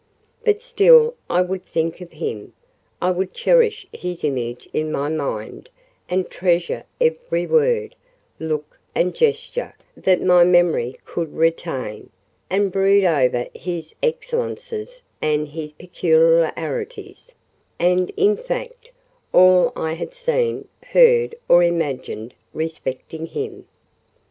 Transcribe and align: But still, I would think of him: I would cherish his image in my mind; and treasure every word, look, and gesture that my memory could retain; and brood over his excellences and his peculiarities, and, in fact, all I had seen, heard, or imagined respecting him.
But 0.43 0.63
still, 0.63 1.13
I 1.29 1.43
would 1.43 1.63
think 1.63 2.01
of 2.01 2.13
him: 2.13 2.53
I 2.99 3.11
would 3.11 3.35
cherish 3.35 3.85
his 3.93 4.23
image 4.23 4.67
in 4.73 4.91
my 4.91 5.09
mind; 5.09 5.69
and 6.09 6.27
treasure 6.27 6.85
every 6.99 7.45
word, 7.45 7.93
look, 8.39 8.79
and 8.95 9.13
gesture 9.13 9.75
that 9.95 10.19
my 10.23 10.43
memory 10.43 10.97
could 11.05 11.37
retain; 11.37 12.09
and 12.49 12.71
brood 12.71 13.03
over 13.03 13.45
his 13.53 13.93
excellences 14.01 15.03
and 15.21 15.49
his 15.49 15.71
peculiarities, 15.71 17.33
and, 17.77 18.11
in 18.17 18.37
fact, 18.37 18.89
all 19.31 19.71
I 19.75 19.93
had 19.93 20.15
seen, 20.15 20.67
heard, 20.81 21.35
or 21.47 21.61
imagined 21.61 22.33
respecting 22.55 23.27
him. 23.27 23.67